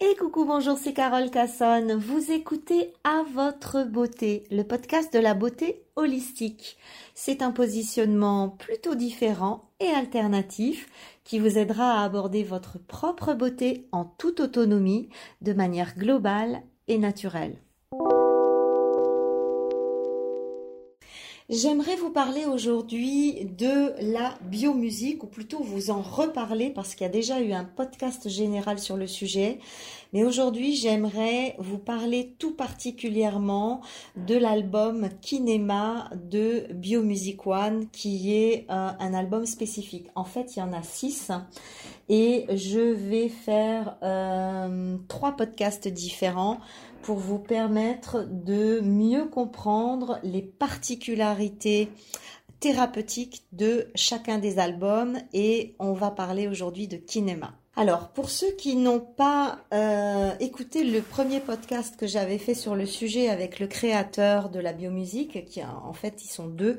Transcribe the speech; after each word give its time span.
Et 0.00 0.16
coucou, 0.16 0.44
bonjour, 0.44 0.76
c'est 0.76 0.92
Carole 0.92 1.30
Cassonne. 1.30 1.94
Vous 1.94 2.32
écoutez 2.32 2.92
À 3.04 3.22
votre 3.32 3.84
beauté, 3.84 4.44
le 4.50 4.64
podcast 4.64 5.12
de 5.14 5.20
la 5.20 5.34
beauté 5.34 5.84
holistique. 5.94 6.76
C'est 7.14 7.42
un 7.42 7.52
positionnement 7.52 8.48
plutôt 8.48 8.96
différent 8.96 9.70
et 9.78 9.86
alternatif 9.86 10.88
qui 11.22 11.38
vous 11.38 11.58
aidera 11.58 12.00
à 12.00 12.04
aborder 12.04 12.42
votre 12.42 12.78
propre 12.78 13.34
beauté 13.34 13.86
en 13.92 14.04
toute 14.04 14.40
autonomie, 14.40 15.10
de 15.42 15.52
manière 15.52 15.96
globale 15.96 16.62
et 16.88 16.98
naturelle. 16.98 17.63
J'aimerais 21.54 21.94
vous 21.94 22.10
parler 22.10 22.46
aujourd'hui 22.46 23.44
de 23.44 23.92
la 24.12 24.34
biomusique, 24.42 25.22
ou 25.22 25.28
plutôt 25.28 25.62
vous 25.62 25.92
en 25.92 26.02
reparler 26.02 26.68
parce 26.68 26.96
qu'il 26.96 27.04
y 27.04 27.08
a 27.08 27.12
déjà 27.12 27.40
eu 27.40 27.52
un 27.52 27.62
podcast 27.62 28.28
général 28.28 28.80
sur 28.80 28.96
le 28.96 29.06
sujet. 29.06 29.60
Mais 30.12 30.24
aujourd'hui, 30.24 30.74
j'aimerais 30.74 31.54
vous 31.58 31.78
parler 31.78 32.34
tout 32.40 32.56
particulièrement 32.56 33.82
de 34.16 34.34
l'album 34.34 35.08
Kinema 35.20 36.10
de 36.28 36.66
Biomusic 36.72 37.46
One, 37.46 37.86
qui 37.92 38.34
est 38.34 38.66
euh, 38.68 38.90
un 38.98 39.14
album 39.14 39.46
spécifique. 39.46 40.08
En 40.16 40.24
fait, 40.24 40.56
il 40.56 40.58
y 40.58 40.62
en 40.62 40.72
a 40.72 40.82
six 40.82 41.30
et 42.08 42.46
je 42.52 42.80
vais 42.80 43.28
faire 43.28 43.96
euh, 44.02 44.96
trois 45.06 45.32
podcasts 45.32 45.86
différents 45.86 46.58
pour 47.04 47.18
vous 47.18 47.38
permettre 47.38 48.26
de 48.26 48.80
mieux 48.80 49.26
comprendre 49.26 50.18
les 50.22 50.40
particularités 50.40 51.90
thérapeutiques 52.60 53.44
de 53.52 53.90
chacun 53.94 54.38
des 54.38 54.58
albums 54.58 55.18
et 55.34 55.76
on 55.78 55.92
va 55.92 56.10
parler 56.10 56.48
aujourd'hui 56.48 56.88
de 56.88 56.96
Kinema. 56.96 57.52
Alors, 57.76 58.10
pour 58.10 58.30
ceux 58.30 58.52
qui 58.52 58.76
n'ont 58.76 59.00
pas 59.00 59.58
euh, 59.72 60.30
écouté 60.38 60.84
le 60.84 61.02
premier 61.02 61.40
podcast 61.40 61.96
que 61.96 62.06
j'avais 62.06 62.38
fait 62.38 62.54
sur 62.54 62.76
le 62.76 62.86
sujet 62.86 63.28
avec 63.28 63.58
le 63.58 63.66
créateur 63.66 64.48
de 64.48 64.60
la 64.60 64.72
biomusique, 64.72 65.44
qui 65.44 65.60
en 65.64 65.92
fait 65.92 66.22
ils 66.22 66.28
sont 66.28 66.46
deux, 66.46 66.78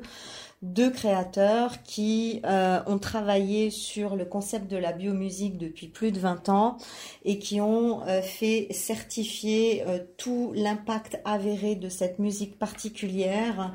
deux 0.62 0.90
créateurs 0.90 1.82
qui 1.82 2.40
euh, 2.46 2.80
ont 2.86 2.98
travaillé 2.98 3.68
sur 3.68 4.16
le 4.16 4.24
concept 4.24 4.70
de 4.70 4.78
la 4.78 4.92
biomusique 4.92 5.58
depuis 5.58 5.88
plus 5.88 6.12
de 6.12 6.18
20 6.18 6.48
ans 6.48 6.78
et 7.26 7.38
qui 7.38 7.60
ont 7.60 8.00
euh, 8.06 8.22
fait 8.22 8.68
certifier 8.70 9.84
tout 10.16 10.52
l'impact 10.54 11.20
avéré 11.26 11.74
de 11.74 11.90
cette 11.90 12.18
musique 12.18 12.58
particulière 12.58 13.74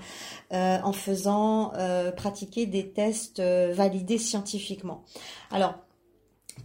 en 0.50 0.92
faisant 0.92 1.72
pratiquer 2.18 2.66
des 2.66 2.90
tests 2.90 3.42
validés 3.42 4.18
scientifiquement. 4.18 5.04
Alors, 5.52 5.76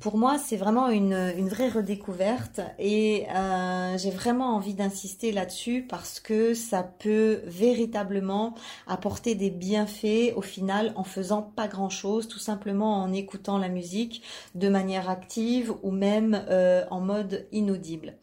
pour 0.00 0.18
moi, 0.18 0.38
c'est 0.38 0.56
vraiment 0.56 0.88
une, 0.88 1.32
une, 1.36 1.48
vraie 1.48 1.68
redécouverte 1.68 2.60
et 2.78 3.26
euh, 3.34 3.96
j'ai 3.98 4.10
vraiment 4.10 4.54
envie 4.54 4.74
d'insister 4.74 5.32
là-dessus 5.32 5.86
parce 5.88 6.20
que 6.20 6.54
ça 6.54 6.82
peut 6.82 7.40
véritablement 7.44 8.54
apporter 8.86 9.34
des 9.34 9.50
bienfaits 9.50 10.32
au 10.36 10.42
final 10.42 10.92
en 10.96 11.04
faisant 11.04 11.42
pas 11.42 11.68
grand-chose, 11.68 12.28
tout 12.28 12.38
simplement 12.38 13.02
en 13.02 13.12
écoutant 13.12 13.58
la 13.58 13.68
musique 13.68 14.22
de 14.54 14.68
manière 14.68 15.08
active 15.08 15.72
ou 15.82 15.90
même 15.90 16.44
euh, 16.48 16.84
en 16.90 17.00
mode 17.00 17.46
inaudible. 17.52 18.14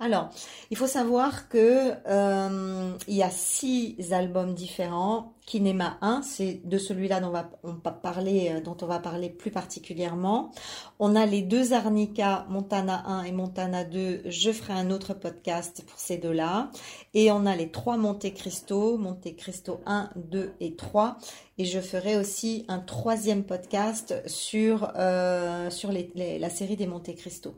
Alors, 0.00 0.30
il 0.70 0.76
faut 0.76 0.86
savoir 0.86 1.48
que 1.48 1.92
euh, 2.06 2.92
il 3.06 3.14
y 3.14 3.22
a 3.22 3.30
six 3.30 3.96
albums 4.12 4.54
différents 4.54 5.34
Kinema 5.48 5.96
1, 6.02 6.20
c'est 6.20 6.60
de 6.66 6.76
celui-là 6.76 7.20
dont, 7.20 7.32
on 7.62 7.72
va 7.72 7.90
parler, 7.90 8.50
euh, 8.52 8.70
on 8.82 8.86
va 8.86 8.98
parler 8.98 9.30
plus 9.30 9.50
particulièrement. 9.50 10.52
On 10.98 11.16
a 11.16 11.24
les 11.24 11.40
deux 11.40 11.72
Arnica, 11.72 12.44
Montana 12.50 13.02
1 13.06 13.22
et 13.24 13.32
Montana 13.32 13.84
2. 13.84 14.24
Je 14.26 14.52
ferai 14.52 14.74
un 14.74 14.90
autre 14.90 15.14
podcast 15.14 15.82
pour 15.86 15.98
ces 15.98 16.18
deux-là. 16.18 16.70
Et 17.14 17.32
on 17.32 17.46
a 17.46 17.56
les 17.56 17.70
trois 17.70 17.96
Monte 17.96 18.30
Cristo, 18.34 18.98
Monte 18.98 19.34
Cristo 19.36 19.80
1, 19.86 20.10
2 20.16 20.52
et 20.60 20.76
3. 20.76 21.16
Et 21.56 21.64
je 21.64 21.80
ferai 21.80 22.18
aussi 22.18 22.66
un 22.68 22.80
troisième 22.80 23.44
podcast 23.44 24.22
sur, 24.26 24.92
euh, 24.96 25.70
sur 25.70 25.92
la 25.92 26.50
série 26.50 26.76
des 26.76 26.86
Monte 26.86 27.14
Cristo. 27.16 27.54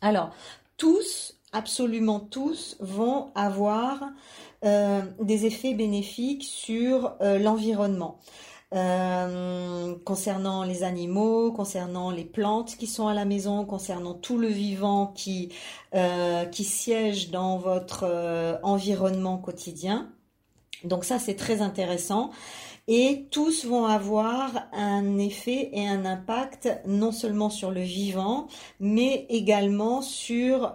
Alors, 0.00 0.30
tous, 0.76 1.38
absolument 1.52 2.18
tous, 2.18 2.76
vont 2.80 3.30
avoir 3.36 4.02
euh, 4.64 5.02
des 5.20 5.44
effets 5.44 5.74
bénéfiques 5.74 6.44
sur 6.44 7.16
euh, 7.20 7.38
l'environnement. 7.38 8.18
Euh, 8.74 9.94
concernant 10.04 10.64
les 10.64 10.82
animaux, 10.82 11.52
concernant 11.52 12.10
les 12.10 12.24
plantes 12.24 12.76
qui 12.76 12.86
sont 12.86 13.06
à 13.06 13.14
la 13.14 13.24
maison, 13.24 13.66
concernant 13.66 14.14
tout 14.14 14.38
le 14.38 14.48
vivant 14.48 15.12
qui, 15.14 15.50
qui 16.50 16.64
siège 16.64 17.30
dans 17.30 17.58
votre 17.58 18.58
environnement 18.64 19.38
quotidien. 19.38 20.10
Donc 20.82 21.04
ça, 21.04 21.20
c'est 21.20 21.36
très 21.36 21.62
intéressant 21.62 22.32
et 22.88 23.28
tous 23.30 23.64
vont 23.64 23.84
avoir 23.84 24.66
un 24.72 25.18
effet 25.18 25.70
et 25.72 25.86
un 25.86 26.04
impact 26.04 26.68
non 26.86 27.12
seulement 27.12 27.50
sur 27.50 27.70
le 27.70 27.80
vivant, 27.80 28.48
mais 28.80 29.26
également 29.28 30.02
sur 30.02 30.74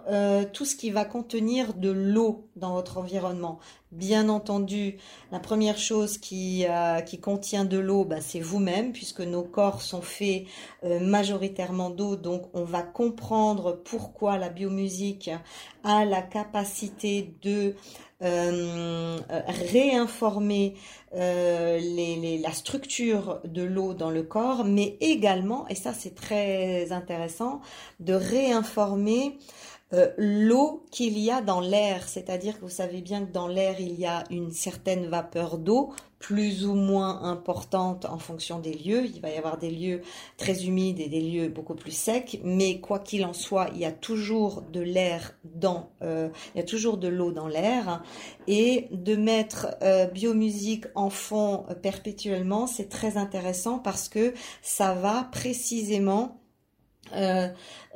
tout 0.54 0.64
ce 0.64 0.74
qui 0.74 0.90
va 0.90 1.04
contenir 1.04 1.74
de 1.74 1.90
l'eau 1.90 2.49
dans 2.60 2.74
votre 2.74 2.98
environnement. 2.98 3.58
Bien 3.90 4.28
entendu, 4.28 4.98
la 5.32 5.40
première 5.40 5.78
chose 5.78 6.18
qui, 6.18 6.64
euh, 6.68 7.00
qui 7.00 7.18
contient 7.18 7.64
de 7.64 7.78
l'eau, 7.78 8.04
ben, 8.04 8.20
c'est 8.20 8.38
vous-même, 8.38 8.92
puisque 8.92 9.20
nos 9.20 9.42
corps 9.42 9.82
sont 9.82 10.02
faits 10.02 10.44
euh, 10.84 11.00
majoritairement 11.00 11.90
d'eau, 11.90 12.14
donc 12.14 12.42
on 12.54 12.64
va 12.64 12.82
comprendre 12.82 13.80
pourquoi 13.84 14.38
la 14.38 14.48
biomusique 14.48 15.30
a 15.82 16.04
la 16.04 16.22
capacité 16.22 17.34
de 17.42 17.74
euh, 18.22 19.18
réinformer 19.72 20.74
euh, 21.14 21.78
les, 21.78 22.38
la 22.38 22.52
structure 22.52 23.40
de 23.44 23.62
l'eau 23.62 23.94
dans 23.94 24.10
le 24.10 24.22
corps, 24.22 24.64
mais 24.64 24.98
également, 25.00 25.66
et 25.68 25.74
ça 25.74 25.94
c'est 25.94 26.14
très 26.14 26.92
intéressant, 26.92 27.60
de 27.98 28.12
réinformer 28.12 29.38
euh, 29.92 30.08
l'eau 30.16 30.84
qu'il 30.90 31.18
y 31.18 31.30
a 31.30 31.40
dans 31.40 31.60
l'air, 31.60 32.08
c'est-à-dire 32.08 32.56
que 32.58 32.62
vous 32.62 32.68
savez 32.68 33.00
bien 33.00 33.24
que 33.24 33.32
dans 33.32 33.48
l'air 33.48 33.80
il 33.80 33.98
y 33.98 34.06
a 34.06 34.24
une 34.30 34.52
certaine 34.52 35.06
vapeur 35.06 35.58
d'eau, 35.58 35.92
plus 36.20 36.66
ou 36.66 36.74
moins 36.74 37.22
importante 37.22 38.04
en 38.04 38.18
fonction 38.18 38.60
des 38.60 38.74
lieux. 38.74 39.06
Il 39.06 39.20
va 39.20 39.30
y 39.30 39.36
avoir 39.36 39.56
des 39.58 39.70
lieux 39.70 40.02
très 40.36 40.66
humides 40.66 41.00
et 41.00 41.08
des 41.08 41.22
lieux 41.22 41.48
beaucoup 41.48 41.74
plus 41.74 41.96
secs, 41.96 42.38
mais 42.44 42.78
quoi 42.78 42.98
qu'il 42.98 43.24
en 43.24 43.32
soit, 43.32 43.68
il 43.74 43.80
y 43.80 43.86
a 43.86 43.90
toujours 43.90 44.62
de 44.70 44.80
l'air 44.80 45.34
dans, 45.44 45.90
euh, 46.02 46.28
il 46.54 46.58
y 46.58 46.60
a 46.60 46.66
toujours 46.66 46.98
de 46.98 47.08
l'eau 47.08 47.32
dans 47.32 47.48
l'air, 47.48 48.02
et 48.46 48.88
de 48.92 49.16
mettre 49.16 49.68
euh, 49.82 50.06
biomusique 50.06 50.84
en 50.94 51.10
fond 51.10 51.64
perpétuellement, 51.82 52.66
c'est 52.66 52.88
très 52.88 53.16
intéressant 53.16 53.78
parce 53.78 54.08
que 54.08 54.34
ça 54.62 54.92
va 54.94 55.28
précisément 55.32 56.39
euh, 57.14 57.48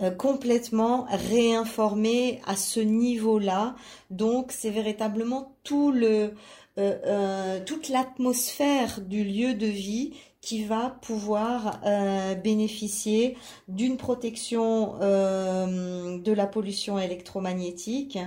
euh, 0.02 0.10
complètement 0.10 1.06
réinformé 1.08 2.40
à 2.46 2.56
ce 2.56 2.80
niveau-là. 2.80 3.76
Donc 4.10 4.52
c'est 4.52 4.70
véritablement 4.70 5.56
tout 5.62 5.92
le, 5.92 6.34
euh, 6.78 7.60
toute 7.64 7.88
l'atmosphère 7.88 9.00
du 9.00 9.22
lieu 9.24 9.54
de 9.54 9.66
vie 9.66 10.14
qui 10.44 10.62
va 10.62 10.94
pouvoir 11.00 11.80
euh, 11.86 12.34
bénéficier 12.34 13.38
d'une 13.66 13.96
protection 13.96 14.96
euh, 15.00 16.18
de 16.18 16.32
la 16.32 16.46
pollution 16.46 16.98
électromagnétique 16.98 18.18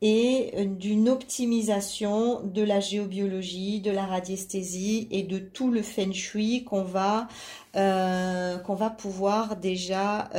et 0.00 0.52
d'une 0.64 1.08
optimisation 1.08 2.40
de 2.40 2.62
la 2.62 2.78
géobiologie, 2.78 3.80
de 3.80 3.90
la 3.90 4.06
radiesthésie 4.06 5.08
et 5.10 5.24
de 5.24 5.38
tout 5.38 5.72
le 5.72 5.82
feng 5.82 6.12
shui 6.12 6.62
qu'on 6.62 6.84
va 6.84 7.26
euh, 7.74 8.58
qu'on 8.58 8.74
va 8.74 8.90
pouvoir 8.90 9.56
déjà 9.56 10.30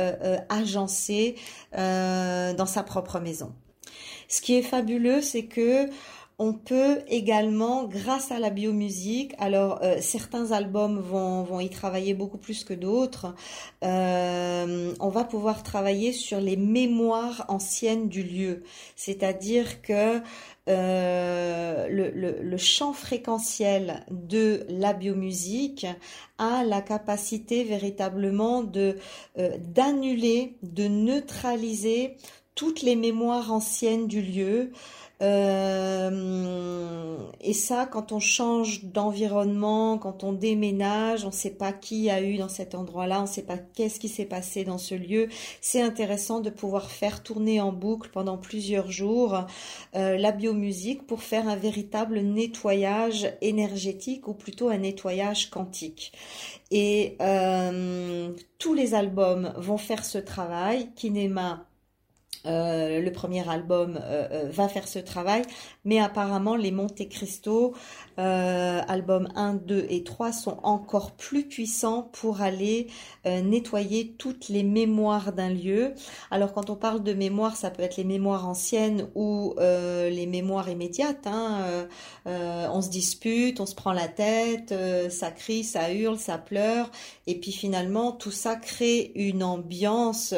agencer 0.48 1.36
dans 1.74 2.66
sa 2.66 2.82
propre 2.82 3.20
maison. 3.20 3.52
Ce 4.28 4.40
qui 4.40 4.54
est 4.54 4.62
fabuleux, 4.62 5.20
c'est 5.20 5.44
que 5.44 5.90
on 6.40 6.52
peut 6.52 7.00
également, 7.08 7.84
grâce 7.88 8.30
à 8.30 8.38
la 8.38 8.50
biomusique, 8.50 9.34
alors 9.38 9.80
euh, 9.82 9.96
certains 10.00 10.52
albums 10.52 11.00
vont, 11.00 11.58
y 11.58 11.68
travailler 11.68 12.14
beaucoup 12.14 12.38
plus 12.38 12.62
que 12.62 12.74
d'autres, 12.74 13.34
euh, 13.82 14.94
on 15.00 15.08
va 15.08 15.24
pouvoir 15.24 15.64
travailler 15.64 16.12
sur 16.12 16.40
les 16.40 16.56
mémoires 16.56 17.44
anciennes 17.48 18.08
du 18.08 18.22
lieu. 18.22 18.62
C'est-à-dire 18.94 19.82
que 19.82 20.20
euh, 20.68 21.88
le, 21.88 22.40
le, 22.40 22.56
champ 22.56 22.92
fréquentiel 22.92 24.04
de 24.10 24.64
la 24.68 24.92
biomusique 24.92 25.86
a 26.38 26.62
la 26.62 26.82
capacité 26.82 27.64
véritablement 27.64 28.62
de 28.62 28.96
d'annuler, 29.74 30.56
de 30.62 30.86
neutraliser 30.86 32.16
toutes 32.54 32.82
les 32.82 32.96
mémoires 32.96 33.52
anciennes 33.52 34.08
du 34.08 34.20
lieu, 34.20 34.72
euh, 35.20 37.16
et 37.40 37.52
ça, 37.52 37.86
quand 37.86 38.12
on 38.12 38.20
change 38.20 38.84
d'environnement, 38.84 39.98
quand 39.98 40.22
on 40.22 40.32
déménage, 40.32 41.24
on 41.24 41.28
ne 41.28 41.32
sait 41.32 41.50
pas 41.50 41.72
qui 41.72 42.08
a 42.10 42.22
eu 42.22 42.36
dans 42.36 42.48
cet 42.48 42.74
endroit-là, 42.74 43.18
on 43.18 43.22
ne 43.22 43.26
sait 43.26 43.42
pas 43.42 43.58
qu'est-ce 43.58 43.98
qui 43.98 44.08
s'est 44.08 44.24
passé 44.24 44.64
dans 44.64 44.78
ce 44.78 44.94
lieu. 44.94 45.28
C'est 45.60 45.82
intéressant 45.82 46.40
de 46.40 46.50
pouvoir 46.50 46.90
faire 46.90 47.22
tourner 47.22 47.60
en 47.60 47.72
boucle 47.72 48.10
pendant 48.12 48.38
plusieurs 48.38 48.90
jours 48.90 49.46
euh, 49.96 50.16
la 50.16 50.32
biomusique 50.32 51.06
pour 51.06 51.22
faire 51.22 51.48
un 51.48 51.56
véritable 51.56 52.20
nettoyage 52.20 53.32
énergétique 53.40 54.28
ou 54.28 54.34
plutôt 54.34 54.68
un 54.68 54.78
nettoyage 54.78 55.50
quantique. 55.50 56.12
Et 56.70 57.16
euh, 57.20 58.30
tous 58.58 58.74
les 58.74 58.94
albums 58.94 59.52
vont 59.56 59.78
faire 59.78 60.04
ce 60.04 60.18
travail. 60.18 60.90
Kinema 60.94 61.67
euh, 62.46 63.00
le 63.00 63.12
premier 63.12 63.48
album 63.48 63.98
euh, 64.02 64.28
euh, 64.30 64.50
va 64.50 64.68
faire 64.68 64.86
ce 64.86 64.98
travail, 64.98 65.42
mais 65.88 65.98
apparemment 65.98 66.54
les 66.54 66.70
Monte 66.70 67.08
Cristo, 67.08 67.72
albums 68.18 69.28
1, 69.36 69.54
2 69.54 69.86
et 69.88 70.04
3 70.04 70.32
sont 70.32 70.58
encore 70.62 71.12
plus 71.12 71.44
puissants 71.44 72.10
pour 72.12 72.42
aller 72.42 72.88
nettoyer 73.24 74.14
toutes 74.18 74.48
les 74.48 74.64
mémoires 74.64 75.32
d'un 75.32 75.48
lieu. 75.48 75.94
Alors 76.30 76.52
quand 76.52 76.68
on 76.68 76.76
parle 76.76 77.02
de 77.02 77.14
mémoire, 77.14 77.56
ça 77.56 77.70
peut 77.70 77.82
être 77.82 77.96
les 77.96 78.04
mémoires 78.04 78.46
anciennes 78.46 79.08
ou 79.14 79.54
les 79.58 80.26
mémoires 80.26 80.68
immédiates. 80.68 81.26
Hein. 81.26 81.86
on 82.26 82.82
se 82.82 82.90
dispute, 82.90 83.60
on 83.60 83.66
se 83.66 83.74
prend 83.74 83.92
la 83.92 84.08
tête, 84.08 84.74
ça 85.10 85.30
crie, 85.30 85.64
ça 85.64 85.92
hurle, 85.92 86.18
ça 86.18 86.36
pleure, 86.36 86.90
et 87.26 87.40
puis 87.40 87.52
finalement 87.52 88.12
tout 88.12 88.32
ça 88.32 88.56
crée 88.56 89.12
une 89.14 89.42
ambiance 89.42 90.34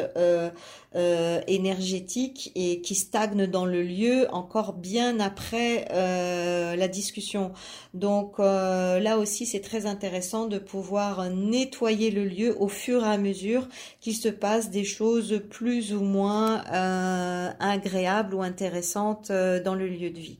énergétique 1.47 2.51
et 2.55 2.81
qui 2.81 2.95
stagne 2.95 3.47
dans 3.47 3.65
le 3.65 3.81
lieu 3.81 4.27
encore 4.31 4.73
bien 4.73 5.19
après 5.19 5.40
euh, 5.53 6.75
la 6.75 6.87
discussion. 6.87 7.51
Donc 7.93 8.39
euh, 8.39 8.99
là 8.99 9.17
aussi, 9.17 9.45
c'est 9.45 9.59
très 9.59 9.85
intéressant 9.85 10.47
de 10.47 10.57
pouvoir 10.57 11.29
nettoyer 11.29 12.11
le 12.11 12.25
lieu 12.25 12.55
au 12.59 12.67
fur 12.67 13.03
et 13.03 13.07
à 13.07 13.17
mesure 13.17 13.67
qu'il 13.99 14.15
se 14.15 14.29
passe 14.29 14.69
des 14.69 14.83
choses 14.83 15.41
plus 15.49 15.93
ou 15.93 16.01
moins 16.01 16.63
euh, 16.71 17.49
agréables 17.59 18.35
ou 18.35 18.41
intéressantes 18.41 19.31
dans 19.31 19.75
le 19.75 19.87
lieu 19.87 20.09
de 20.09 20.19
vie. 20.19 20.39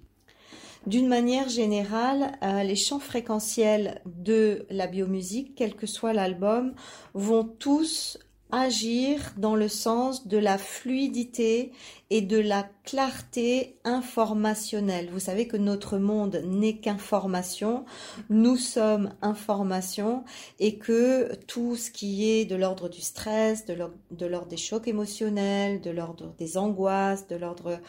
D'une 0.87 1.07
manière 1.07 1.47
générale, 1.47 2.31
les 2.41 2.75
champs 2.75 2.99
fréquentiels 2.99 4.01
de 4.05 4.65
la 4.71 4.87
biomusique, 4.87 5.53
quel 5.55 5.75
que 5.75 5.85
soit 5.85 6.13
l'album, 6.13 6.73
vont 7.13 7.43
tous 7.43 8.17
agir 8.51 9.33
dans 9.37 9.55
le 9.55 9.67
sens 9.67 10.27
de 10.27 10.37
la 10.37 10.57
fluidité 10.57 11.71
et 12.09 12.21
de 12.21 12.37
la 12.37 12.67
clarté 12.83 13.77
informationnelle. 13.85 15.09
Vous 15.11 15.21
savez 15.21 15.47
que 15.47 15.55
notre 15.55 15.97
monde 15.97 16.43
n'est 16.45 16.75
qu'information, 16.75 17.85
nous 18.29 18.57
sommes 18.57 19.13
information 19.21 20.25
et 20.59 20.75
que 20.75 21.33
tout 21.47 21.77
ce 21.77 21.89
qui 21.89 22.29
est 22.29 22.43
de 22.43 22.55
l'ordre 22.55 22.89
du 22.89 22.99
stress, 22.99 23.65
de 23.65 23.73
l'ordre 23.73 24.47
des 24.47 24.57
chocs 24.57 24.89
émotionnels, 24.89 25.79
de 25.79 25.89
l'ordre 25.89 26.33
des 26.37 26.57
angoisses, 26.57 27.27
de 27.27 27.37
l'ordre 27.37 27.79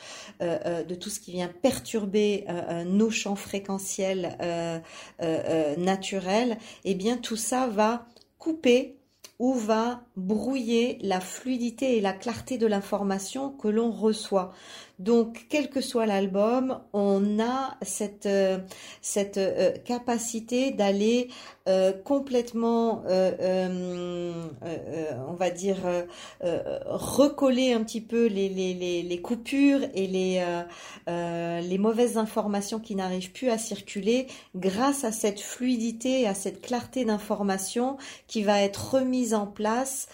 euh, 0.41 0.59
euh, 0.67 0.85
de 0.85 0.95
tout 0.95 1.11
ce 1.11 1.19
qui 1.19 1.33
vient 1.33 1.49
perturber 1.49 2.45
euh, 2.49 2.85
nos 2.85 3.11
champs 3.11 3.37
fréquentiels 3.37 4.39
naturels, 5.79 6.59
eh 6.85 6.95
bien 6.95 7.17
tout 7.17 7.37
ça 7.37 7.67
va 7.67 8.07
couper 8.39 9.02
ou 9.43 9.55
va 9.55 10.05
brouiller 10.15 10.99
la 11.03 11.19
fluidité 11.19 11.97
et 11.97 12.01
la 12.01 12.13
clarté 12.13 12.59
de 12.59 12.67
l'information 12.69 13.51
que 13.51 13.67
l'on 13.67 13.91
reçoit. 13.91 14.53
Donc, 15.01 15.47
quel 15.49 15.69
que 15.69 15.81
soit 15.81 16.07
l'album, 16.07 16.79
on 16.93 17.41
a 17.41 17.77
cette, 17.83 18.27
euh, 18.27 18.59
cette 19.01 19.39
euh, 19.39 19.73
capacité 19.85 20.71
d'aller 20.71 21.29
euh, 21.69 21.93
complètement, 21.93 23.05
on 23.09 24.45
va 25.35 25.51
dire, 25.51 25.77
recoller 26.41 27.73
un 27.73 27.85
petit 27.85 28.01
peu 28.01 28.27
les, 28.27 28.49
les, 28.49 28.75
les, 28.75 29.03
les 29.03 29.21
coupures 29.21 29.81
et 29.95 30.07
les, 30.07 30.45
les 31.07 31.79
mauvaises 31.79 32.19
informations 32.19 32.81
qui 32.81 32.95
n'arrivent 32.95 33.33
plus 33.33 33.51
à 33.51 33.59
circuler 33.59 34.27
grâce 34.57 35.05
à 35.05 35.13
cette 35.13 35.41
fluidité 35.41 36.23
et 36.23 36.29
à 36.29 36.35
cette 36.35 36.61
clarté 36.61 37.05
d'information 37.05 37.97
qui 38.27 38.43
va 38.43 38.61
être 38.61 38.95
remise 38.95 39.35
en 39.35 39.47
place 39.47 40.09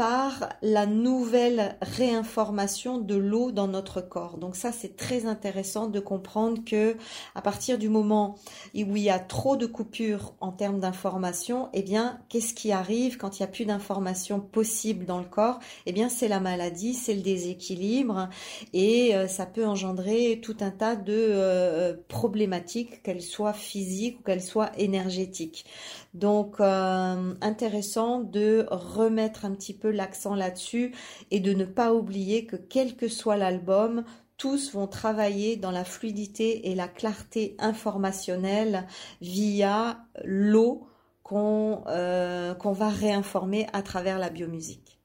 par 0.00 0.48
la 0.62 0.86
nouvelle 0.86 1.76
réinformation 1.82 2.96
de 2.96 3.16
l'eau 3.16 3.52
dans 3.52 3.68
notre 3.68 4.00
corps. 4.00 4.38
Donc 4.38 4.56
ça 4.56 4.72
c'est 4.72 4.96
très 4.96 5.26
intéressant 5.26 5.88
de 5.88 6.00
comprendre 6.00 6.64
que 6.64 6.96
à 7.34 7.42
partir 7.42 7.76
du 7.76 7.90
moment 7.90 8.38
où 8.74 8.96
il 8.96 9.02
y 9.02 9.10
a 9.10 9.18
trop 9.18 9.58
de 9.58 9.66
coupures 9.66 10.32
en 10.40 10.52
termes 10.52 10.80
d'information, 10.80 11.68
eh 11.74 11.82
bien 11.82 12.18
qu'est-ce 12.30 12.54
qui 12.54 12.72
arrive 12.72 13.18
quand 13.18 13.38
il 13.38 13.42
n'y 13.42 13.44
a 13.44 13.52
plus 13.52 13.66
d'informations 13.66 14.40
possibles 14.40 15.04
dans 15.04 15.18
le 15.18 15.26
corps? 15.26 15.58
Eh 15.84 15.92
bien 15.92 16.08
c'est 16.08 16.28
la 16.28 16.40
maladie, 16.40 16.94
c'est 16.94 17.12
le 17.12 17.20
déséquilibre 17.20 18.30
et 18.72 19.14
euh, 19.14 19.28
ça 19.28 19.44
peut 19.44 19.66
engendrer 19.66 20.40
tout 20.42 20.56
un 20.60 20.70
tas 20.70 20.96
de 20.96 21.12
euh, 21.12 21.94
problématiques, 22.08 23.02
qu'elles 23.02 23.20
soient 23.20 23.52
physiques 23.52 24.20
ou 24.20 24.22
qu'elles 24.22 24.40
soient 24.40 24.72
énergétiques. 24.78 25.66
Donc 26.14 26.58
euh, 26.58 27.34
intéressant 27.42 28.20
de 28.20 28.66
remettre 28.70 29.44
un 29.44 29.52
petit 29.52 29.74
peu 29.74 29.89
l'accent 29.90 30.34
là-dessus 30.34 30.94
et 31.30 31.40
de 31.40 31.52
ne 31.52 31.64
pas 31.64 31.92
oublier 31.92 32.46
que 32.46 32.56
quel 32.56 32.96
que 32.96 33.08
soit 33.08 33.36
l'album, 33.36 34.04
tous 34.36 34.72
vont 34.72 34.86
travailler 34.86 35.56
dans 35.56 35.70
la 35.70 35.84
fluidité 35.84 36.70
et 36.70 36.74
la 36.74 36.88
clarté 36.88 37.56
informationnelle 37.58 38.86
via 39.20 39.98
l'eau 40.24 40.86
qu'on 41.22 41.84
euh, 41.86 42.54
va 42.64 42.88
réinformer 42.88 43.66
à 43.72 43.82
travers 43.82 44.18
la 44.18 44.30
biomusique. 44.30 44.99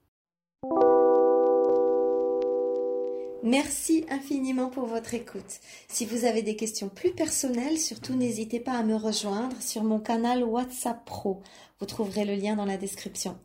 Merci 3.44 4.06
infiniment 4.10 4.70
pour 4.70 4.86
votre 4.86 5.14
écoute. 5.14 5.60
Si 5.88 6.06
vous 6.06 6.26
avez 6.26 6.42
des 6.42 6.56
questions 6.56 6.90
plus 6.90 7.12
personnelles, 7.12 7.78
surtout 7.78 8.16
n'hésitez 8.16 8.60
pas 8.60 8.74
à 8.74 8.84
me 8.84 8.96
rejoindre 8.96 9.62
sur 9.62 9.84
mon 9.84 10.00
canal 10.00 10.44
WhatsApp 10.44 11.06
Pro. 11.06 11.42
Vous 11.80 11.86
trouverez 11.86 12.26
le 12.26 12.36
lien 12.36 12.56
dans 12.56 12.66
la 12.66 12.78
description. 12.78 13.38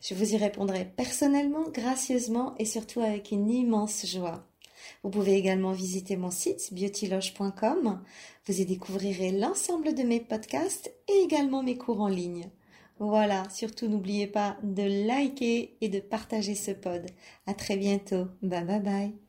Je 0.00 0.14
vous 0.14 0.32
y 0.32 0.36
répondrai 0.36 0.90
personnellement, 0.96 1.68
gracieusement 1.70 2.54
et 2.58 2.64
surtout 2.64 3.00
avec 3.00 3.30
une 3.30 3.50
immense 3.50 4.06
joie. 4.06 4.46
Vous 5.02 5.10
pouvez 5.10 5.34
également 5.34 5.72
visiter 5.72 6.16
mon 6.16 6.30
site 6.30 6.72
beautyloge.com. 6.72 8.00
Vous 8.46 8.60
y 8.60 8.64
découvrirez 8.64 9.32
l'ensemble 9.32 9.94
de 9.94 10.02
mes 10.02 10.20
podcasts 10.20 10.92
et 11.08 11.24
également 11.24 11.62
mes 11.62 11.76
cours 11.76 12.00
en 12.00 12.08
ligne. 12.08 12.48
Voilà, 12.98 13.48
surtout 13.50 13.88
n'oubliez 13.88 14.28
pas 14.28 14.56
de 14.62 15.06
liker 15.06 15.76
et 15.80 15.88
de 15.88 15.98
partager 16.00 16.54
ce 16.54 16.70
pod. 16.70 17.04
À 17.46 17.54
très 17.54 17.76
bientôt. 17.76 18.26
Bye 18.42 18.64
bye 18.64 18.80
bye. 18.80 19.21